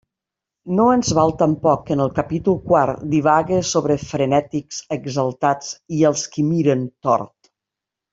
No 0.77 0.85
ens 0.91 1.09
val 1.17 1.33
tampoc 1.41 1.83
que 1.89 1.91
en 1.95 1.99
el 2.05 2.09
capítol 2.19 2.57
quart 2.71 3.03
divague 3.11 3.59
sobre 3.73 3.97
frenètics, 4.05 4.79
exaltats 4.97 5.69
i 5.99 6.01
els 6.11 6.25
que 6.37 6.47
miren 6.53 6.83
tort. 7.09 7.51